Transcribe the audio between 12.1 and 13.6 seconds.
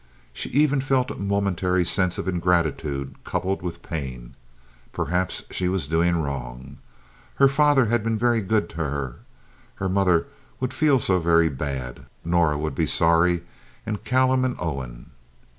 Norah would be sorry,